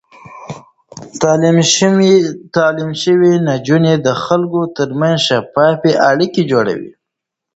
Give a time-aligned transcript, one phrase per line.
[2.55, 6.91] تعليم شوې نجونې د خلکو ترمنځ شفاف اړيکې جوړوي.